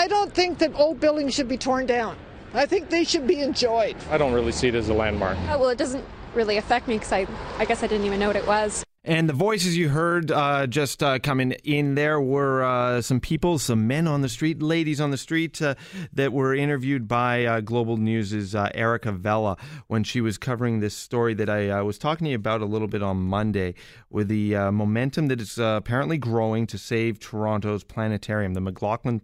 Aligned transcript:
I 0.00 0.06
don't 0.06 0.32
think 0.32 0.60
that 0.60 0.74
old 0.76 0.98
buildings 0.98 1.34
should 1.34 1.46
be 1.46 1.58
torn 1.58 1.84
down. 1.84 2.16
I 2.54 2.64
think 2.64 2.88
they 2.88 3.04
should 3.04 3.26
be 3.26 3.40
enjoyed. 3.40 3.96
I 4.10 4.16
don't 4.16 4.32
really 4.32 4.50
see 4.50 4.68
it 4.68 4.74
as 4.74 4.88
a 4.88 4.94
landmark. 4.94 5.36
Oh, 5.50 5.58
well, 5.58 5.68
it 5.68 5.76
doesn't 5.76 6.02
really 6.32 6.56
affect 6.56 6.88
me 6.88 6.94
because 6.94 7.12
I, 7.12 7.26
I 7.58 7.66
guess 7.66 7.82
I 7.82 7.86
didn't 7.86 8.06
even 8.06 8.18
know 8.18 8.28
what 8.28 8.36
it 8.36 8.46
was. 8.46 8.82
And 9.04 9.28
the 9.28 9.34
voices 9.34 9.76
you 9.76 9.90
heard 9.90 10.30
uh, 10.30 10.66
just 10.66 11.02
uh, 11.02 11.18
coming 11.18 11.52
in 11.64 11.96
there 11.96 12.18
were 12.18 12.62
uh, 12.62 13.02
some 13.02 13.20
people, 13.20 13.58
some 13.58 13.86
men 13.86 14.06
on 14.06 14.22
the 14.22 14.28
street, 14.30 14.62
ladies 14.62 15.02
on 15.02 15.10
the 15.10 15.18
street 15.18 15.60
uh, 15.60 15.74
that 16.14 16.32
were 16.32 16.54
interviewed 16.54 17.06
by 17.06 17.44
uh, 17.44 17.60
Global 17.60 17.98
News' 17.98 18.54
uh, 18.54 18.70
Erica 18.74 19.12
Vella 19.12 19.58
when 19.88 20.02
she 20.02 20.22
was 20.22 20.38
covering 20.38 20.80
this 20.80 20.96
story 20.96 21.34
that 21.34 21.50
I 21.50 21.82
was 21.82 21.98
talking 21.98 22.24
to 22.24 22.30
you 22.30 22.36
about 22.36 22.62
a 22.62 22.66
little 22.66 22.88
bit 22.88 23.02
on 23.02 23.18
Monday 23.18 23.74
with 24.08 24.28
the 24.28 24.54
momentum 24.70 25.28
that 25.28 25.42
is 25.42 25.58
apparently 25.58 26.16
growing 26.16 26.66
to 26.68 26.78
save 26.78 27.20
Toronto's 27.20 27.84
planetarium, 27.84 28.54
the 28.54 28.62
McLaughlin 28.62 29.20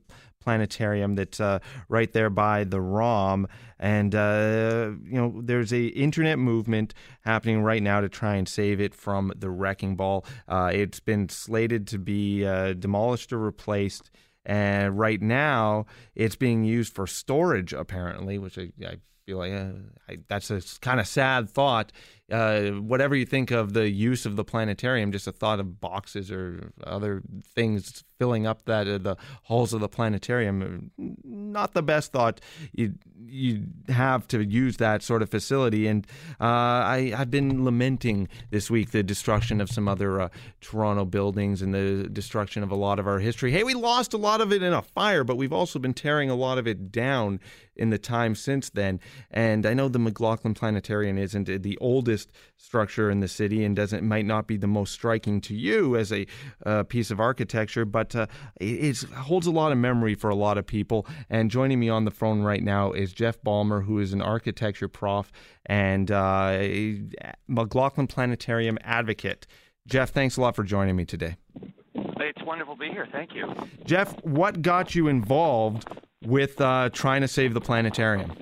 planetarium 0.46 1.16
that's 1.16 1.40
uh, 1.40 1.58
right 1.88 2.12
there 2.12 2.30
by 2.30 2.62
the 2.62 2.80
ROM. 2.80 3.48
And 3.80 4.14
uh, 4.14 4.92
you 5.04 5.16
know, 5.20 5.40
there's 5.42 5.72
a 5.72 5.86
internet 5.86 6.38
movement 6.38 6.94
happening 7.22 7.62
right 7.62 7.82
now 7.82 8.00
to 8.00 8.08
try 8.08 8.36
and 8.36 8.48
save 8.48 8.80
it 8.80 8.94
from 8.94 9.32
the 9.36 9.50
wrecking 9.50 9.96
ball. 9.96 10.24
Uh, 10.46 10.70
it's 10.72 11.00
been 11.00 11.28
slated 11.28 11.88
to 11.88 11.98
be 11.98 12.46
uh, 12.46 12.74
demolished 12.74 13.32
or 13.32 13.38
replaced. 13.38 14.12
And 14.44 14.96
right 14.96 15.20
now, 15.20 15.86
it's 16.14 16.36
being 16.36 16.62
used 16.62 16.94
for 16.94 17.08
storage, 17.08 17.72
apparently, 17.72 18.38
which 18.38 18.56
I, 18.56 18.70
I 18.86 18.98
feel 19.26 19.38
like 19.38 19.52
uh, 19.52 19.72
I, 20.08 20.18
that's 20.28 20.50
a 20.52 20.62
kind 20.80 21.00
of 21.00 21.08
sad 21.08 21.50
thought. 21.50 21.90
Uh, 22.30 22.70
whatever 22.70 23.14
you 23.14 23.26
think 23.26 23.50
of 23.50 23.72
the 23.72 23.90
use 23.90 24.26
of 24.26 24.36
the 24.36 24.44
planetarium, 24.44 25.12
just 25.12 25.26
a 25.26 25.32
thought 25.32 25.60
of 25.60 25.80
boxes 25.80 26.30
or 26.30 26.72
other 26.84 27.22
things 27.54 28.04
filling 28.18 28.46
up 28.46 28.64
that 28.64 28.88
uh, 28.88 28.98
the 28.98 29.16
halls 29.44 29.72
of 29.72 29.80
the 29.80 29.88
planetarium, 29.88 30.90
not 31.24 31.74
the 31.74 31.82
best 31.82 32.12
thought 32.12 32.40
you 32.72 32.94
you 33.28 33.66
have 33.88 34.28
to 34.28 34.44
use 34.44 34.76
that 34.76 35.02
sort 35.02 35.20
of 35.22 35.28
facility. 35.28 35.86
And 35.86 36.06
uh, 36.40 36.44
I 36.44 37.12
I've 37.16 37.30
been 37.30 37.64
lamenting 37.64 38.28
this 38.50 38.70
week 38.70 38.90
the 38.90 39.02
destruction 39.02 39.60
of 39.60 39.70
some 39.70 39.88
other 39.88 40.20
uh, 40.20 40.28
Toronto 40.60 41.04
buildings 41.04 41.62
and 41.62 41.74
the 41.74 42.08
destruction 42.08 42.62
of 42.62 42.70
a 42.70 42.76
lot 42.76 42.98
of 42.98 43.06
our 43.06 43.18
history. 43.18 43.50
Hey, 43.52 43.64
we 43.64 43.74
lost 43.74 44.12
a 44.14 44.18
lot 44.18 44.40
of 44.40 44.52
it 44.52 44.62
in 44.62 44.72
a 44.72 44.82
fire, 44.82 45.24
but 45.24 45.36
we've 45.36 45.52
also 45.52 45.78
been 45.78 45.94
tearing 45.94 46.30
a 46.30 46.34
lot 46.34 46.58
of 46.58 46.66
it 46.66 46.92
down 46.92 47.40
in 47.76 47.90
the 47.90 47.98
time 47.98 48.34
since 48.34 48.70
then. 48.70 49.00
And 49.30 49.66
I 49.66 49.74
know 49.74 49.88
the 49.88 49.98
McLaughlin 49.98 50.54
Planetarium 50.54 51.18
isn't 51.18 51.62
the 51.62 51.78
oldest 51.78 52.32
structure 52.56 53.10
in 53.10 53.20
the 53.20 53.28
city 53.28 53.64
and 53.64 53.76
doesn't 53.76 54.02
might 54.02 54.26
not 54.26 54.46
be 54.46 54.56
the 54.56 54.66
most 54.66 54.92
striking 54.92 55.40
to 55.42 55.54
you 55.54 55.96
as 55.96 56.12
a 56.12 56.26
uh, 56.64 56.82
piece 56.84 57.10
of 57.10 57.20
architecture, 57.20 57.84
but 57.84 58.05
uh, 58.14 58.26
it 58.60 59.02
holds 59.02 59.46
a 59.46 59.50
lot 59.50 59.72
of 59.72 59.78
memory 59.78 60.14
for 60.14 60.30
a 60.30 60.34
lot 60.34 60.58
of 60.58 60.66
people. 60.66 61.06
And 61.30 61.50
joining 61.50 61.80
me 61.80 61.88
on 61.88 62.04
the 62.04 62.10
phone 62.10 62.42
right 62.42 62.62
now 62.62 62.92
is 62.92 63.12
Jeff 63.12 63.40
Balmer, 63.42 63.80
who 63.80 63.98
is 63.98 64.12
an 64.12 64.22
architecture 64.22 64.88
prof 64.88 65.32
and 65.66 66.10
uh, 66.10 66.58
McLaughlin 67.48 68.06
Planetarium 68.06 68.78
advocate. 68.82 69.46
Jeff, 69.86 70.10
thanks 70.10 70.36
a 70.36 70.40
lot 70.40 70.56
for 70.56 70.64
joining 70.64 70.96
me 70.96 71.04
today. 71.04 71.36
It's 71.94 72.42
wonderful 72.44 72.74
to 72.74 72.80
be 72.80 72.88
here. 72.88 73.06
Thank 73.12 73.34
you. 73.34 73.54
Jeff, 73.84 74.12
what 74.24 74.62
got 74.62 74.94
you 74.94 75.08
involved 75.08 75.88
with 76.24 76.60
uh, 76.60 76.90
trying 76.92 77.20
to 77.22 77.28
save 77.28 77.54
the 77.54 77.60
planetarium? 77.60 78.32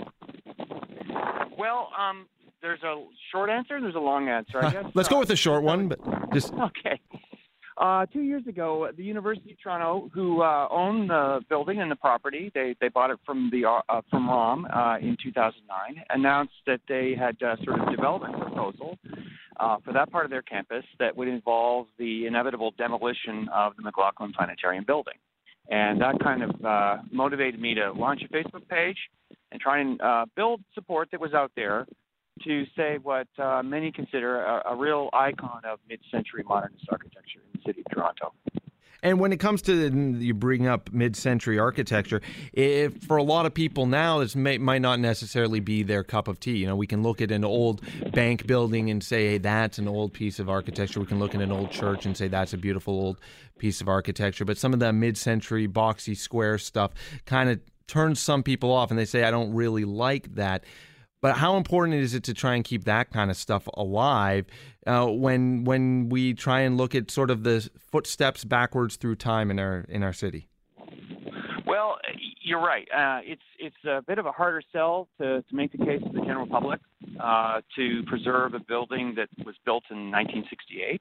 Well, 1.58 1.90
um, 1.98 2.26
there's 2.62 2.82
a 2.82 3.04
short 3.30 3.50
answer 3.50 3.76
and 3.76 3.84
there's 3.84 3.94
a 3.94 4.00
long 4.00 4.28
answer. 4.28 4.64
I 4.64 4.70
guess. 4.72 4.84
Let's 4.94 5.08
go 5.08 5.18
with 5.18 5.28
the 5.28 5.36
short 5.36 5.62
one, 5.62 5.88
but 5.88 6.00
just 6.32 6.52
okay. 6.54 7.00
Uh, 7.76 8.06
two 8.06 8.22
years 8.22 8.46
ago, 8.46 8.88
the 8.96 9.02
University 9.02 9.50
of 9.52 9.60
Toronto, 9.60 10.08
who 10.14 10.42
uh, 10.42 10.68
own 10.70 11.08
the 11.08 11.40
building 11.48 11.80
and 11.80 11.90
the 11.90 11.96
property, 11.96 12.50
they 12.54 12.76
they 12.80 12.88
bought 12.88 13.10
it 13.10 13.18
from 13.26 13.50
the 13.50 13.64
uh, 13.66 14.00
from 14.10 14.28
ROM 14.28 14.64
uh, 14.66 14.96
in 14.98 15.16
2009, 15.20 16.04
announced 16.10 16.52
that 16.66 16.80
they 16.88 17.16
had 17.18 17.36
uh, 17.42 17.56
sort 17.64 17.80
of 17.80 17.90
development 17.90 18.40
proposal 18.40 18.96
uh, 19.58 19.78
for 19.84 19.92
that 19.92 20.10
part 20.12 20.24
of 20.24 20.30
their 20.30 20.42
campus 20.42 20.84
that 21.00 21.16
would 21.16 21.26
involve 21.26 21.86
the 21.98 22.26
inevitable 22.26 22.72
demolition 22.78 23.48
of 23.52 23.74
the 23.76 23.82
McLaughlin 23.82 24.32
Planetarium 24.32 24.84
building. 24.84 25.14
And 25.68 26.00
that 26.00 26.20
kind 26.22 26.42
of 26.42 26.64
uh, 26.64 26.96
motivated 27.10 27.60
me 27.60 27.74
to 27.74 27.92
launch 27.92 28.22
a 28.22 28.32
Facebook 28.32 28.68
page 28.68 28.98
and 29.50 29.60
try 29.60 29.80
and 29.80 30.00
uh, 30.00 30.26
build 30.36 30.60
support 30.74 31.08
that 31.10 31.20
was 31.20 31.32
out 31.32 31.52
there 31.56 31.86
to 32.42 32.64
say 32.76 32.98
what 33.02 33.28
uh, 33.38 33.62
many 33.62 33.92
consider 33.92 34.44
a, 34.44 34.72
a 34.72 34.76
real 34.76 35.08
icon 35.12 35.62
of 35.64 35.78
mid-century 35.88 36.42
modernist 36.46 36.84
architecture 36.90 37.40
in 37.53 37.53
city 37.64 37.82
of 37.86 37.92
Toronto. 37.92 38.32
And 39.02 39.20
when 39.20 39.34
it 39.34 39.36
comes 39.38 39.60
to 39.62 39.90
you 40.18 40.32
bring 40.32 40.66
up 40.66 40.90
mid-century 40.90 41.58
architecture, 41.58 42.22
if, 42.54 43.02
for 43.02 43.18
a 43.18 43.22
lot 43.22 43.44
of 43.44 43.52
people 43.52 43.84
now, 43.84 44.20
this 44.20 44.34
may, 44.34 44.56
might 44.56 44.80
not 44.80 44.98
necessarily 44.98 45.60
be 45.60 45.82
their 45.82 46.02
cup 46.02 46.26
of 46.26 46.40
tea. 46.40 46.56
You 46.56 46.66
know, 46.66 46.74
we 46.74 46.86
can 46.86 47.02
look 47.02 47.20
at 47.20 47.30
an 47.30 47.44
old 47.44 47.82
bank 48.12 48.46
building 48.46 48.88
and 48.88 49.04
say, 49.04 49.32
"Hey, 49.32 49.38
that's 49.38 49.76
an 49.76 49.88
old 49.88 50.14
piece 50.14 50.38
of 50.38 50.48
architecture." 50.48 51.00
We 51.00 51.06
can 51.06 51.18
look 51.18 51.34
at 51.34 51.42
an 51.42 51.52
old 51.52 51.70
church 51.70 52.06
and 52.06 52.16
say, 52.16 52.28
"That's 52.28 52.54
a 52.54 52.56
beautiful 52.56 52.94
old 52.94 53.20
piece 53.58 53.82
of 53.82 53.90
architecture." 53.90 54.46
But 54.46 54.56
some 54.56 54.72
of 54.72 54.80
the 54.80 54.90
mid-century 54.90 55.68
boxy 55.68 56.16
square 56.16 56.56
stuff 56.56 56.92
kind 57.26 57.50
of 57.50 57.60
turns 57.86 58.20
some 58.20 58.42
people 58.42 58.72
off, 58.72 58.90
and 58.90 58.98
they 58.98 59.04
say, 59.04 59.24
"I 59.24 59.30
don't 59.30 59.52
really 59.52 59.84
like 59.84 60.34
that." 60.36 60.64
But 61.24 61.38
how 61.38 61.56
important 61.56 61.94
is 61.94 62.12
it 62.12 62.22
to 62.24 62.34
try 62.34 62.54
and 62.54 62.62
keep 62.62 62.84
that 62.84 63.10
kind 63.10 63.30
of 63.30 63.38
stuff 63.38 63.66
alive 63.78 64.44
uh, 64.86 65.06
when 65.06 65.64
when 65.64 66.10
we 66.10 66.34
try 66.34 66.60
and 66.60 66.76
look 66.76 66.94
at 66.94 67.10
sort 67.10 67.30
of 67.30 67.44
the 67.44 67.66
footsteps 67.78 68.44
backwards 68.44 68.96
through 68.96 69.14
time 69.16 69.50
in 69.50 69.58
our 69.58 69.86
in 69.88 70.02
our 70.02 70.12
city? 70.12 70.48
Well, 71.66 71.96
you're 72.42 72.60
right. 72.60 72.86
Uh, 72.94 73.20
it's 73.24 73.40
it's 73.58 73.84
a 73.86 74.02
bit 74.02 74.18
of 74.18 74.26
a 74.26 74.32
harder 74.32 74.60
sell 74.70 75.08
to, 75.18 75.40
to 75.40 75.56
make 75.56 75.72
the 75.72 75.78
case 75.78 76.02
to 76.02 76.12
the 76.12 76.26
general 76.26 76.46
public 76.46 76.82
uh, 77.18 77.62
to 77.74 78.02
preserve 78.06 78.52
a 78.52 78.60
building 78.60 79.14
that 79.16 79.30
was 79.46 79.54
built 79.64 79.84
in 79.90 80.10
1968. 80.10 81.00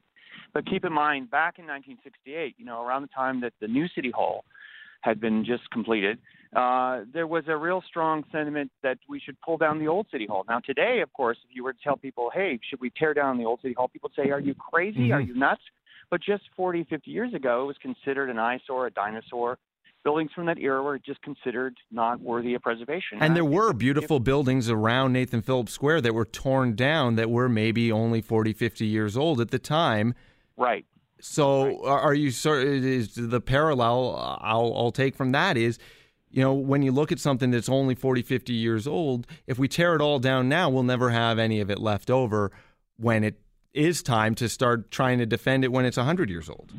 But 0.54 0.64
keep 0.64 0.86
in 0.86 0.92
mind, 0.94 1.30
back 1.30 1.58
in 1.58 1.66
1968, 1.66 2.54
you 2.56 2.64
know, 2.64 2.82
around 2.82 3.02
the 3.02 3.08
time 3.08 3.42
that 3.42 3.52
the 3.60 3.68
new 3.68 3.88
city 3.88 4.10
hall 4.10 4.46
had 5.04 5.20
been 5.20 5.44
just 5.44 5.68
completed, 5.70 6.18
uh, 6.56 7.00
there 7.12 7.26
was 7.26 7.44
a 7.48 7.56
real 7.56 7.82
strong 7.86 8.24
sentiment 8.32 8.70
that 8.82 8.98
we 9.08 9.20
should 9.20 9.36
pull 9.42 9.58
down 9.58 9.78
the 9.78 9.88
old 9.88 10.06
city 10.10 10.26
hall. 10.26 10.44
Now, 10.48 10.60
today, 10.60 11.00
of 11.02 11.12
course, 11.12 11.36
if 11.48 11.54
you 11.54 11.62
were 11.62 11.72
to 11.72 11.78
tell 11.84 11.96
people, 11.96 12.30
hey, 12.32 12.58
should 12.68 12.80
we 12.80 12.90
tear 12.90 13.12
down 13.12 13.36
the 13.36 13.44
old 13.44 13.60
city 13.60 13.74
hall, 13.76 13.88
people 13.88 14.10
would 14.16 14.24
say, 14.24 14.30
are 14.30 14.40
you 14.40 14.54
crazy? 14.54 15.00
Mm-hmm. 15.00 15.12
Are 15.12 15.20
you 15.20 15.34
nuts? 15.34 15.62
But 16.10 16.22
just 16.22 16.44
40, 16.56 16.84
50 16.84 17.10
years 17.10 17.34
ago, 17.34 17.64
it 17.64 17.66
was 17.66 17.76
considered 17.82 18.30
an 18.30 18.38
eyesore, 18.38 18.86
a 18.86 18.90
dinosaur. 18.90 19.58
Buildings 20.04 20.30
from 20.34 20.46
that 20.46 20.58
era 20.58 20.82
were 20.82 20.98
just 20.98 21.20
considered 21.22 21.76
not 21.90 22.20
worthy 22.20 22.54
of 22.54 22.62
preservation. 22.62 23.18
And 23.20 23.34
there 23.34 23.44
were 23.44 23.72
beautiful 23.72 24.20
buildings 24.20 24.68
around 24.68 25.14
Nathan 25.14 25.40
Phillips 25.40 25.72
Square 25.72 26.02
that 26.02 26.14
were 26.14 26.26
torn 26.26 26.76
down 26.76 27.16
that 27.16 27.30
were 27.30 27.48
maybe 27.48 27.90
only 27.90 28.20
40, 28.20 28.52
50 28.52 28.86
years 28.86 29.16
old 29.16 29.40
at 29.40 29.50
the 29.50 29.58
time. 29.58 30.14
Right. 30.56 30.84
So, 31.26 31.80
right. 31.80 32.02
are 32.02 32.12
you 32.12 32.30
sort 32.30 32.64
is 32.64 33.14
the 33.14 33.40
parallel 33.40 34.38
I'll, 34.42 34.74
I'll 34.76 34.92
take 34.92 35.16
from 35.16 35.32
that 35.32 35.56
is, 35.56 35.78
you 36.30 36.42
know, 36.42 36.52
when 36.52 36.82
you 36.82 36.92
look 36.92 37.12
at 37.12 37.18
something 37.18 37.50
that's 37.50 37.70
only 37.70 37.94
40, 37.94 38.20
50 38.20 38.52
years 38.52 38.86
old, 38.86 39.26
if 39.46 39.58
we 39.58 39.66
tear 39.66 39.94
it 39.94 40.02
all 40.02 40.18
down 40.18 40.50
now, 40.50 40.68
we'll 40.68 40.82
never 40.82 41.08
have 41.08 41.38
any 41.38 41.60
of 41.60 41.70
it 41.70 41.78
left 41.78 42.10
over 42.10 42.52
when 42.98 43.24
it 43.24 43.40
is 43.72 44.02
time 44.02 44.34
to 44.34 44.50
start 44.50 44.90
trying 44.90 45.18
to 45.18 45.24
defend 45.24 45.64
it 45.64 45.72
when 45.72 45.86
it's 45.86 45.96
100 45.96 46.28
years 46.28 46.50
old. 46.50 46.74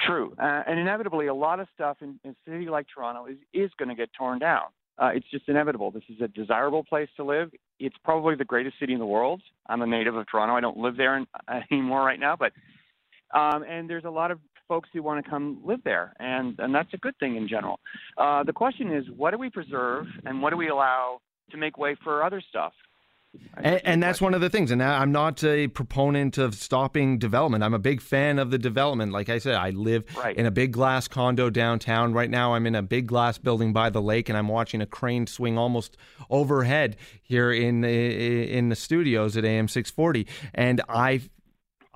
True. 0.00 0.34
Uh, 0.36 0.64
and 0.66 0.80
inevitably, 0.80 1.28
a 1.28 1.34
lot 1.34 1.60
of 1.60 1.68
stuff 1.72 1.98
in, 2.00 2.18
in 2.24 2.32
a 2.32 2.50
city 2.50 2.68
like 2.68 2.86
Toronto 2.92 3.26
is, 3.26 3.36
is 3.54 3.70
going 3.78 3.90
to 3.90 3.94
get 3.94 4.10
torn 4.18 4.40
down. 4.40 4.64
Uh, 4.98 5.10
it's 5.14 5.26
just 5.30 5.48
inevitable. 5.48 5.92
This 5.92 6.04
is 6.08 6.20
a 6.20 6.26
desirable 6.26 6.82
place 6.82 7.08
to 7.16 7.24
live. 7.24 7.52
It's 7.78 7.96
probably 8.02 8.34
the 8.34 8.44
greatest 8.44 8.80
city 8.80 8.92
in 8.92 8.98
the 8.98 9.06
world. 9.06 9.40
I'm 9.68 9.82
a 9.82 9.86
native 9.86 10.16
of 10.16 10.26
Toronto. 10.28 10.56
I 10.56 10.60
don't 10.60 10.78
live 10.78 10.96
there 10.96 11.16
in, 11.16 11.28
uh, 11.46 11.60
anymore 11.70 12.04
right 12.04 12.18
now, 12.18 12.34
but 12.34 12.52
um, 13.36 13.64
and 13.68 13.88
there's 13.88 14.04
a 14.04 14.10
lot 14.10 14.30
of 14.30 14.38
folks 14.68 14.88
who 14.92 15.02
want 15.02 15.24
to 15.24 15.30
come 15.30 15.60
live 15.64 15.80
there, 15.84 16.14
and 16.18 16.58
and 16.58 16.74
that's 16.74 16.92
a 16.94 16.96
good 16.96 17.16
thing 17.18 17.36
in 17.36 17.46
general. 17.48 17.78
Uh, 18.16 18.42
the 18.42 18.52
question 18.52 18.92
is, 18.92 19.04
what 19.16 19.30
do 19.30 19.38
we 19.38 19.50
preserve, 19.50 20.06
and 20.24 20.42
what 20.42 20.50
do 20.50 20.56
we 20.56 20.68
allow 20.68 21.20
to 21.50 21.56
make 21.56 21.78
way 21.78 21.96
for 22.02 22.24
other 22.24 22.42
stuff? 22.48 22.72
And, 23.58 23.80
and, 23.84 24.02
that's 24.02 24.20
one 24.20 24.34
of 24.34 24.40
the 24.40 24.48
things. 24.48 24.70
And 24.70 24.82
I'm 24.82 25.12
not 25.12 25.42
a 25.44 25.68
proponent 25.68 26.38
of 26.38 26.54
stopping 26.54 27.18
development. 27.18 27.64
I'm 27.64 27.74
a 27.74 27.78
big 27.78 28.00
fan 28.00 28.38
of 28.38 28.50
the 28.50 28.58
development. 28.58 29.12
Like 29.12 29.28
I 29.28 29.38
said, 29.38 29.54
I 29.54 29.70
live 29.70 30.04
right. 30.16 30.36
in 30.36 30.46
a 30.46 30.50
big 30.50 30.72
glass 30.72 31.08
condo 31.08 31.50
downtown. 31.50 32.12
Right 32.12 32.30
now, 32.30 32.54
I'm 32.54 32.66
in 32.66 32.74
a 32.74 32.82
big 32.82 33.06
glass 33.06 33.38
building 33.38 33.72
by 33.72 33.90
the 33.90 34.00
lake, 34.02 34.28
and 34.28 34.36
I'm 34.36 34.48
watching 34.48 34.80
a 34.80 34.86
crane 34.86 35.26
swing 35.26 35.58
almost 35.58 35.96
overhead 36.30 36.96
here 37.22 37.52
in 37.52 37.84
in 37.84 38.68
the 38.68 38.76
studios 38.76 39.36
at 39.36 39.44
AM 39.44 39.68
640. 39.68 40.26
And 40.54 40.80
I 40.88 41.20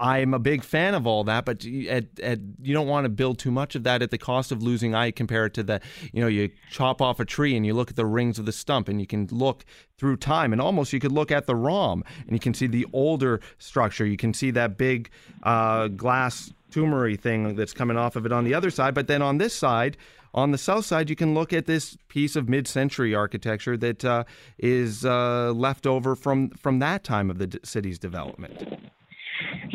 I'm 0.00 0.32
a 0.32 0.38
big 0.38 0.64
fan 0.64 0.94
of 0.94 1.06
all 1.06 1.24
that, 1.24 1.44
but 1.44 1.64
at, 1.66 2.18
at, 2.20 2.38
you 2.62 2.72
don't 2.72 2.88
want 2.88 3.04
to 3.04 3.10
build 3.10 3.38
too 3.38 3.50
much 3.50 3.74
of 3.74 3.82
that 3.84 4.00
at 4.00 4.10
the 4.10 4.16
cost 4.16 4.50
of 4.50 4.62
losing 4.62 4.94
eye 4.94 5.10
compared 5.10 5.52
to 5.54 5.62
the, 5.62 5.80
you 6.12 6.22
know, 6.22 6.26
you 6.26 6.50
chop 6.70 7.02
off 7.02 7.20
a 7.20 7.26
tree 7.26 7.54
and 7.54 7.66
you 7.66 7.74
look 7.74 7.90
at 7.90 7.96
the 7.96 8.06
rings 8.06 8.38
of 8.38 8.46
the 8.46 8.52
stump 8.52 8.88
and 8.88 8.98
you 8.98 9.06
can 9.06 9.28
look 9.30 9.66
through 9.98 10.16
time 10.16 10.54
and 10.54 10.62
almost 10.62 10.94
you 10.94 11.00
could 11.00 11.12
look 11.12 11.30
at 11.30 11.46
the 11.46 11.54
ROM 11.54 12.02
and 12.22 12.32
you 12.32 12.40
can 12.40 12.54
see 12.54 12.66
the 12.66 12.86
older 12.94 13.40
structure. 13.58 14.06
You 14.06 14.16
can 14.16 14.32
see 14.32 14.50
that 14.52 14.78
big 14.78 15.10
uh, 15.42 15.88
glass 15.88 16.50
tumoury 16.70 17.20
thing 17.20 17.54
that's 17.54 17.74
coming 17.74 17.98
off 17.98 18.16
of 18.16 18.24
it 18.24 18.32
on 18.32 18.44
the 18.44 18.54
other 18.54 18.70
side. 18.70 18.94
But 18.94 19.06
then 19.06 19.20
on 19.20 19.36
this 19.36 19.54
side, 19.54 19.98
on 20.32 20.52
the 20.52 20.58
south 20.58 20.86
side, 20.86 21.10
you 21.10 21.16
can 21.16 21.34
look 21.34 21.52
at 21.52 21.66
this 21.66 21.98
piece 22.08 22.36
of 22.36 22.48
mid-century 22.48 23.14
architecture 23.14 23.76
that 23.76 24.04
uh, 24.04 24.24
is 24.58 25.04
uh, 25.04 25.52
left 25.52 25.86
over 25.86 26.14
from 26.14 26.50
from 26.50 26.78
that 26.78 27.02
time 27.02 27.30
of 27.30 27.38
the 27.38 27.48
d- 27.48 27.58
city's 27.64 27.98
development. 27.98 28.90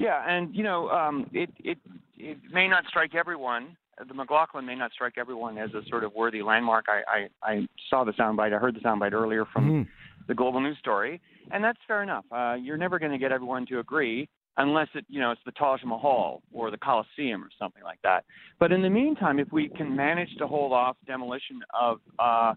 Yeah, 0.05 0.21
and 0.27 0.55
you 0.55 0.61
know, 0.61 0.87
um, 0.89 1.27
it 1.33 1.49
it 1.63 1.79
it 2.15 2.37
may 2.51 2.67
not 2.67 2.83
strike 2.87 3.15
everyone. 3.15 3.75
The 4.07 4.13
McLaughlin 4.13 4.63
may 4.63 4.75
not 4.75 4.91
strike 4.91 5.13
everyone 5.17 5.57
as 5.57 5.71
a 5.73 5.81
sort 5.89 6.03
of 6.03 6.13
worthy 6.13 6.43
landmark. 6.43 6.85
I 6.87 7.29
I, 7.41 7.51
I 7.51 7.67
saw 7.89 8.03
the 8.03 8.11
soundbite. 8.11 8.53
I 8.53 8.59
heard 8.59 8.75
the 8.75 8.81
soundbite 8.81 9.13
earlier 9.13 9.45
from 9.51 9.63
mm-hmm. 9.65 9.89
the 10.27 10.35
Global 10.35 10.61
News 10.61 10.77
story, 10.77 11.19
and 11.49 11.63
that's 11.63 11.79
fair 11.87 12.03
enough. 12.03 12.23
Uh, 12.31 12.53
you're 12.53 12.77
never 12.77 12.99
going 12.99 13.13
to 13.13 13.17
get 13.17 13.31
everyone 13.31 13.65
to 13.65 13.79
agree 13.79 14.29
unless 14.57 14.89
it 14.93 15.05
you 15.09 15.19
know 15.19 15.31
it's 15.31 15.41
the 15.43 15.51
Taj 15.53 15.81
Mahal 15.83 16.43
or 16.53 16.69
the 16.69 16.77
Colosseum 16.77 17.43
or 17.43 17.49
something 17.57 17.81
like 17.81 17.99
that. 18.03 18.25
But 18.59 18.71
in 18.71 18.83
the 18.83 18.91
meantime, 18.91 19.39
if 19.39 19.51
we 19.51 19.69
can 19.69 19.95
manage 19.95 20.29
to 20.37 20.45
hold 20.45 20.71
off 20.71 20.97
demolition 21.07 21.61
of 21.73 21.99
uh, 22.19 22.53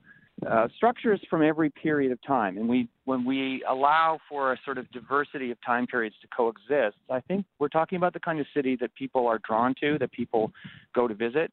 uh, 0.46 0.68
structures 0.76 1.20
from 1.30 1.42
every 1.42 1.70
period 1.70 2.12
of 2.12 2.22
time, 2.22 2.58
and 2.58 2.68
we 2.68 2.90
when 3.08 3.24
we 3.24 3.64
allow 3.66 4.18
for 4.28 4.52
a 4.52 4.58
sort 4.66 4.76
of 4.76 4.90
diversity 4.90 5.50
of 5.50 5.56
time 5.64 5.86
periods 5.86 6.14
to 6.20 6.28
coexist, 6.28 6.98
I 7.08 7.20
think 7.20 7.46
we're 7.58 7.68
talking 7.68 7.96
about 7.96 8.12
the 8.12 8.20
kind 8.20 8.38
of 8.38 8.46
city 8.52 8.76
that 8.82 8.94
people 8.94 9.26
are 9.26 9.38
drawn 9.38 9.74
to, 9.80 9.96
that 9.98 10.12
people 10.12 10.52
go 10.94 11.08
to 11.08 11.14
visit. 11.14 11.50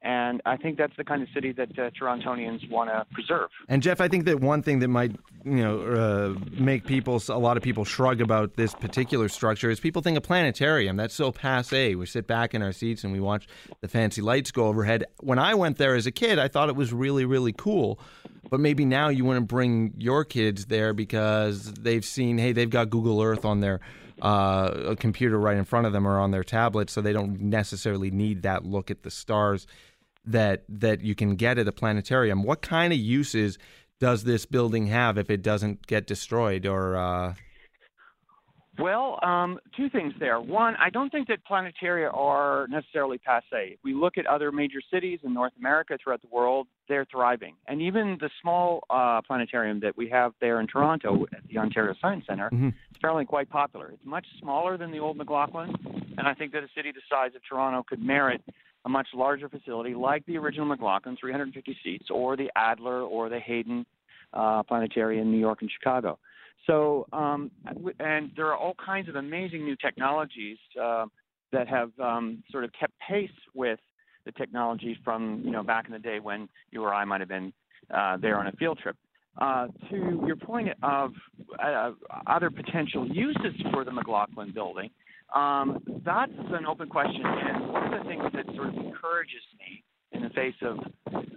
And 0.00 0.40
I 0.46 0.56
think 0.56 0.78
that's 0.78 0.96
the 0.96 1.04
kind 1.04 1.22
of 1.22 1.28
city 1.34 1.52
that 1.52 1.78
uh, 1.78 1.90
Torontonians 1.90 2.70
want 2.70 2.88
to 2.88 3.06
preserve. 3.12 3.50
And 3.68 3.82
Jeff, 3.82 4.00
I 4.00 4.08
think 4.08 4.24
that 4.24 4.40
one 4.40 4.62
thing 4.62 4.78
that 4.78 4.88
might, 4.88 5.14
you 5.44 5.62
know, 5.62 5.80
uh, 5.80 6.40
make 6.58 6.86
people, 6.86 7.22
a 7.28 7.38
lot 7.38 7.58
of 7.58 7.62
people 7.62 7.84
shrug 7.84 8.22
about 8.22 8.54
this 8.54 8.74
particular 8.74 9.28
structure 9.28 9.68
is 9.68 9.80
people 9.80 10.00
think 10.00 10.16
a 10.16 10.22
planetarium. 10.22 10.96
That's 10.96 11.14
so 11.14 11.32
passe. 11.32 11.94
We 11.96 12.06
sit 12.06 12.26
back 12.26 12.54
in 12.54 12.62
our 12.62 12.72
seats 12.72 13.04
and 13.04 13.12
we 13.12 13.20
watch 13.20 13.46
the 13.82 13.88
fancy 13.88 14.22
lights 14.22 14.50
go 14.50 14.68
overhead. 14.68 15.04
When 15.20 15.38
I 15.38 15.52
went 15.54 15.76
there 15.76 15.94
as 15.94 16.06
a 16.06 16.12
kid, 16.12 16.38
I 16.38 16.48
thought 16.48 16.70
it 16.70 16.76
was 16.76 16.94
really, 16.94 17.26
really 17.26 17.52
cool. 17.52 17.98
But 18.50 18.60
maybe 18.60 18.84
now 18.84 19.08
you 19.08 19.24
want 19.24 19.38
to 19.38 19.44
bring 19.44 19.94
your 19.98 20.24
kids 20.24 20.66
there 20.66 20.92
because 20.92 21.72
they've 21.72 22.04
seen, 22.04 22.38
hey, 22.38 22.52
they've 22.52 22.70
got 22.70 22.90
Google 22.90 23.22
Earth 23.22 23.44
on 23.44 23.60
their 23.60 23.80
uh, 24.22 24.94
computer 24.98 25.38
right 25.38 25.56
in 25.56 25.64
front 25.64 25.86
of 25.86 25.92
them 25.92 26.06
or 26.06 26.18
on 26.18 26.30
their 26.30 26.44
tablet, 26.44 26.90
so 26.90 27.00
they 27.00 27.12
don't 27.12 27.40
necessarily 27.40 28.10
need 28.10 28.42
that 28.42 28.64
look 28.64 28.90
at 28.90 29.02
the 29.02 29.10
stars 29.10 29.66
that 30.24 30.64
that 30.68 31.02
you 31.02 31.14
can 31.14 31.36
get 31.36 31.58
at 31.58 31.68
a 31.68 31.72
planetarium. 31.72 32.42
What 32.44 32.62
kind 32.62 32.92
of 32.92 32.98
uses 32.98 33.58
does 34.00 34.24
this 34.24 34.46
building 34.46 34.86
have 34.86 35.18
if 35.18 35.30
it 35.30 35.42
doesn't 35.42 35.86
get 35.86 36.06
destroyed 36.06 36.66
or? 36.66 36.96
Uh... 36.96 37.34
Well, 38.78 39.20
um, 39.22 39.60
two 39.76 39.88
things 39.88 40.12
there. 40.18 40.40
One, 40.40 40.74
I 40.80 40.90
don't 40.90 41.10
think 41.10 41.28
that 41.28 41.38
planetaria 41.48 42.12
are 42.12 42.66
necessarily 42.68 43.18
passe. 43.18 43.44
If 43.52 43.78
we 43.84 43.94
look 43.94 44.18
at 44.18 44.26
other 44.26 44.50
major 44.50 44.80
cities 44.92 45.20
in 45.22 45.32
North 45.32 45.52
America, 45.58 45.96
throughout 46.02 46.22
the 46.22 46.28
world, 46.28 46.66
they're 46.88 47.06
thriving. 47.10 47.54
And 47.68 47.80
even 47.80 48.16
the 48.20 48.30
small 48.42 48.84
uh, 48.90 49.20
planetarium 49.22 49.80
that 49.80 49.96
we 49.96 50.08
have 50.08 50.32
there 50.40 50.60
in 50.60 50.66
Toronto 50.66 51.24
at 51.32 51.46
the 51.48 51.58
Ontario 51.58 51.94
Science 52.00 52.24
Center 52.28 52.50
mm-hmm. 52.50 52.68
is 52.68 52.74
apparently 52.96 53.26
quite 53.26 53.48
popular. 53.48 53.90
It's 53.90 54.04
much 54.04 54.26
smaller 54.40 54.76
than 54.76 54.90
the 54.90 54.98
old 54.98 55.16
McLaughlin, 55.16 55.72
and 56.18 56.26
I 56.26 56.34
think 56.34 56.52
that 56.52 56.64
a 56.64 56.68
city 56.74 56.90
the 56.90 57.00
size 57.08 57.30
of 57.36 57.42
Toronto 57.48 57.84
could 57.88 58.02
merit 58.02 58.42
a 58.84 58.88
much 58.88 59.08
larger 59.14 59.48
facility 59.48 59.94
like 59.94 60.26
the 60.26 60.36
original 60.36 60.66
McLaughlin, 60.66 61.16
350 61.18 61.76
seats, 61.82 62.06
or 62.10 62.36
the 62.36 62.50
Adler 62.56 63.02
or 63.02 63.28
the 63.28 63.38
Hayden 63.38 63.86
uh, 64.32 64.62
Planetarium 64.64 65.22
in 65.22 65.32
New 65.32 65.38
York 65.38 65.62
and 65.62 65.70
Chicago. 65.70 66.18
So, 66.66 67.06
um, 67.12 67.50
and 68.00 68.30
there 68.36 68.46
are 68.46 68.56
all 68.56 68.74
kinds 68.84 69.08
of 69.08 69.16
amazing 69.16 69.64
new 69.64 69.76
technologies 69.76 70.58
uh, 70.80 71.06
that 71.52 71.68
have 71.68 71.90
um, 72.00 72.42
sort 72.50 72.64
of 72.64 72.70
kept 72.78 72.94
pace 73.06 73.30
with 73.54 73.78
the 74.24 74.32
technology 74.32 74.98
from 75.04 75.42
you 75.44 75.50
know 75.50 75.62
back 75.62 75.86
in 75.86 75.92
the 75.92 75.98
day 75.98 76.18
when 76.20 76.48
you 76.70 76.82
or 76.82 76.94
I 76.94 77.04
might 77.04 77.20
have 77.20 77.28
been 77.28 77.52
uh, 77.94 78.16
there 78.16 78.38
on 78.38 78.46
a 78.46 78.52
field 78.52 78.78
trip. 78.82 78.96
Uh, 79.36 79.66
to 79.90 80.22
your 80.26 80.36
point 80.36 80.68
of 80.84 81.12
uh, 81.58 81.90
other 82.26 82.50
potential 82.50 83.06
uses 83.08 83.52
for 83.72 83.84
the 83.84 83.90
McLaughlin 83.90 84.52
building, 84.52 84.88
um, 85.34 85.82
that's 86.04 86.30
an 86.50 86.64
open 86.66 86.88
question, 86.88 87.22
and 87.24 87.68
one 87.68 87.92
of 87.92 88.02
the 88.02 88.08
things 88.08 88.22
that 88.32 88.46
sort 88.54 88.68
of 88.68 88.74
encourages 88.74 89.42
me 89.58 89.82
in 90.12 90.22
the 90.22 90.30
face 90.30 90.54
of 90.62 90.78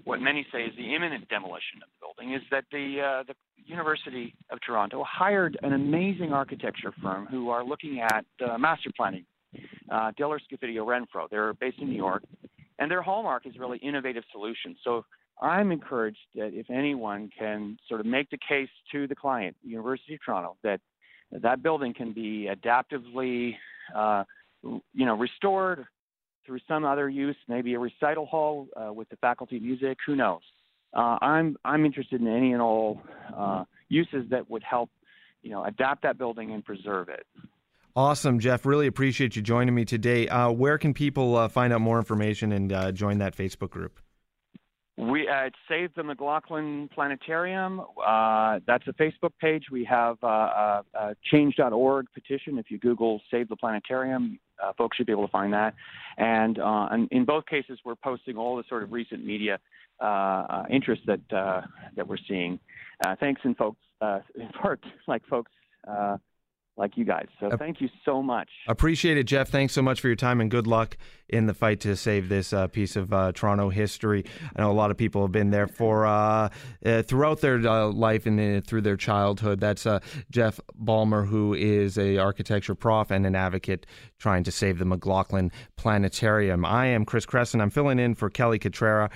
what 0.03 0.21
many 0.21 0.45
say 0.53 0.59
is 0.59 0.75
the 0.77 0.95
imminent 0.95 1.27
demolition 1.27 1.81
of 1.81 1.89
the 1.89 2.05
building 2.05 2.35
is 2.35 2.41
that 2.51 2.65
the 2.71 3.01
uh, 3.01 3.23
the 3.27 3.33
University 3.67 4.33
of 4.49 4.59
Toronto 4.65 5.03
hired 5.07 5.57
an 5.63 5.73
amazing 5.73 6.33
architecture 6.33 6.93
firm 7.01 7.27
who 7.27 7.49
are 7.49 7.63
looking 7.63 7.99
at 8.01 8.25
uh, 8.45 8.57
master 8.57 8.89
planning. 8.95 9.25
Uh, 9.89 10.11
Diller 10.17 10.39
Scofidio 10.39 10.85
Renfro. 10.85 11.29
They're 11.29 11.53
based 11.53 11.79
in 11.79 11.89
New 11.89 11.95
York, 11.95 12.23
and 12.79 12.91
their 12.91 13.01
hallmark 13.01 13.47
is 13.47 13.57
really 13.57 13.77
innovative 13.79 14.23
solutions. 14.31 14.77
So 14.83 15.05
I'm 15.41 15.71
encouraged 15.71 16.19
that 16.35 16.53
if 16.53 16.69
anyone 16.69 17.29
can 17.37 17.77
sort 17.87 18.01
of 18.01 18.05
make 18.05 18.29
the 18.29 18.37
case 18.37 18.69
to 18.91 19.07
the 19.07 19.15
client, 19.15 19.55
University 19.63 20.15
of 20.15 20.19
Toronto, 20.25 20.57
that 20.63 20.81
that 21.31 21.61
building 21.61 21.93
can 21.93 22.13
be 22.13 22.49
adaptively 22.51 23.55
uh, 23.95 24.23
you 24.63 25.05
know, 25.05 25.15
restored 25.15 25.85
through 26.45 26.59
some 26.67 26.85
other 26.85 27.09
use, 27.09 27.35
maybe 27.47 27.73
a 27.73 27.79
recital 27.79 28.25
hall 28.25 28.67
uh, 28.75 28.91
with 28.91 29.09
the 29.09 29.17
faculty 29.17 29.59
music. 29.59 29.97
Who 30.05 30.15
knows? 30.15 30.41
Uh, 30.93 31.17
I'm 31.21 31.57
I'm 31.65 31.85
interested 31.85 32.21
in 32.21 32.27
any 32.27 32.53
and 32.53 32.61
all 32.61 33.01
uh, 33.35 33.65
uses 33.89 34.29
that 34.29 34.49
would 34.49 34.63
help, 34.63 34.89
you 35.43 35.51
know, 35.51 35.63
adapt 35.63 36.03
that 36.03 36.17
building 36.17 36.51
and 36.51 36.63
preserve 36.63 37.09
it. 37.09 37.25
Awesome, 37.95 38.39
Jeff. 38.39 38.65
Really 38.65 38.85
appreciate 38.85 39.35
you 39.35 39.41
joining 39.41 39.73
me 39.73 39.83
today. 39.83 40.27
Uh, 40.27 40.51
where 40.51 40.77
can 40.77 40.93
people 40.93 41.35
uh, 41.35 41.47
find 41.47 41.73
out 41.73 41.81
more 41.81 41.97
information 41.97 42.51
and 42.51 42.71
uh, 42.71 42.91
join 42.91 43.17
that 43.17 43.35
Facebook 43.35 43.71
group? 43.71 43.99
We 44.97 45.27
uh, 45.27 45.51
Save 45.69 45.93
the 45.93 46.03
McLaughlin 46.03 46.89
Planetarium. 46.93 47.81
Uh, 48.03 48.59
that's 48.65 48.87
a 48.87 48.93
Facebook 48.93 49.31
page. 49.39 49.65
We 49.71 49.85
have 49.85 50.17
uh, 50.23 50.27
a, 50.27 50.83
a 50.95 51.15
change.org 51.31 52.07
petition. 52.15 52.57
If 52.57 52.71
you 52.71 52.79
Google 52.79 53.21
Save 53.29 53.47
the 53.49 53.55
Planetarium, 53.55 54.39
uh, 54.61 54.73
folks 54.75 54.97
should 54.97 55.05
be 55.05 55.11
able 55.11 55.27
to 55.27 55.31
find 55.31 55.53
that. 55.53 55.75
And, 56.17 56.57
uh, 56.57 56.87
and, 56.89 57.07
in 57.11 57.25
both 57.25 57.45
cases, 57.45 57.77
we're 57.85 57.95
posting 57.95 58.37
all 58.37 58.57
the 58.57 58.63
sort 58.67 58.81
of 58.81 58.91
recent 58.91 59.23
media 59.23 59.59
uh, 59.99 60.63
interest 60.69 61.03
that 61.05 61.21
that 61.29 62.07
we're 62.07 62.17
seeing. 62.27 62.59
thanks, 63.19 63.41
in 63.43 63.53
folks, 63.53 63.79
in 64.01 64.49
part, 64.59 64.83
like 65.07 65.23
folks 65.27 65.51
like 66.77 66.95
you 66.95 67.05
guys. 67.05 67.25
So 67.39 67.49
thank 67.57 67.81
you 67.81 67.89
so 68.05 68.21
much. 68.21 68.49
Appreciate 68.67 69.17
it, 69.17 69.23
Jeff. 69.23 69.49
Thanks 69.49 69.73
so 69.73 69.81
much 69.81 69.99
for 69.99 70.07
your 70.07 70.15
time 70.15 70.39
and 70.39 70.49
good 70.49 70.67
luck 70.67 70.97
in 71.29 71.45
the 71.45 71.53
fight 71.53 71.79
to 71.81 71.95
save 71.95 72.29
this 72.29 72.53
uh, 72.53 72.67
piece 72.67 72.95
of 72.95 73.11
uh, 73.11 73.31
Toronto 73.33 73.69
history. 73.69 74.23
I 74.55 74.61
know 74.61 74.71
a 74.71 74.73
lot 74.73 74.91
of 74.91 74.97
people 74.97 75.23
have 75.23 75.31
been 75.31 75.49
there 75.49 75.67
for 75.67 76.05
uh, 76.05 76.49
uh 76.85 77.01
throughout 77.01 77.41
their 77.41 77.55
uh, 77.67 77.87
life 77.87 78.25
and 78.25 78.39
uh, 78.39 78.61
through 78.61 78.81
their 78.81 78.95
childhood. 78.95 79.59
That's 79.59 79.85
Jeff 80.31 80.59
Balmer, 80.75 81.25
who 81.25 81.53
is 81.53 81.97
a 81.97 82.17
architecture 82.17 82.75
prof 82.75 83.11
and 83.11 83.25
an 83.25 83.35
advocate 83.35 83.85
trying 84.19 84.43
to 84.43 84.51
save 84.51 84.79
the 84.79 84.85
McLaughlin 84.85 85.51
Planetarium. 85.75 86.65
I 86.65 86.87
am 86.87 87.05
Chris 87.05 87.25
Crescent. 87.25 87.61
I'm 87.61 87.69
filling 87.69 87.99
in 87.99 88.15
for 88.15 88.29
Kelly 88.29 88.59
Cutrara. 88.59 89.09